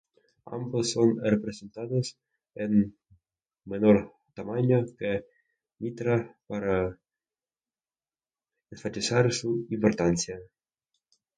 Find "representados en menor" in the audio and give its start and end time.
1.21-4.11